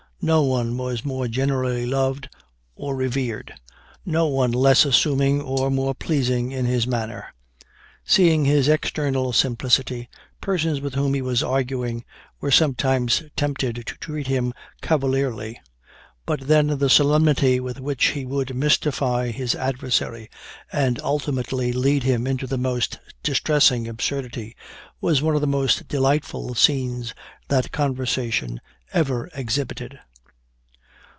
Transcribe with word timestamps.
No 0.23 0.43
one 0.43 0.77
was 0.77 1.03
more 1.03 1.27
generally 1.27 1.87
loved 1.87 2.29
or 2.75 2.95
revered; 2.95 3.55
no 4.05 4.27
one 4.27 4.51
less 4.51 4.85
assuming 4.85 5.41
or 5.41 5.71
more 5.71 5.95
pleasing 5.95 6.51
in 6.51 6.67
his 6.67 6.85
manner. 6.85 7.33
Seeing 8.05 8.45
his 8.45 8.67
external 8.67 9.33
simplicity, 9.33 10.09
persons 10.39 10.79
with 10.79 10.93
whom 10.93 11.15
he 11.15 11.23
was 11.23 11.41
arguing 11.41 12.05
were 12.39 12.51
sometimes 12.51 13.23
tempted 13.35 13.77
to 13.83 13.97
treat 13.97 14.27
him 14.27 14.53
cavalierly; 14.79 15.59
but 16.27 16.41
then 16.41 16.77
the 16.77 16.87
solemnity 16.87 17.59
with 17.59 17.79
which 17.79 18.09
he 18.09 18.23
would 18.23 18.55
mystify 18.55 19.31
his 19.31 19.55
adversary, 19.55 20.29
and 20.71 21.01
ultimately 21.01 21.73
lead 21.73 22.03
him 22.03 22.27
into 22.27 22.45
the 22.45 22.59
most 22.59 22.99
distressing 23.23 23.87
absurdity 23.87 24.55
was 25.01 25.19
one 25.23 25.33
of 25.33 25.41
the 25.41 25.47
most 25.47 25.87
delightful 25.87 26.53
scenes 26.53 27.15
that 27.47 27.71
conversation 27.71 28.61
ever 28.93 29.27
exhibited." 29.33 29.97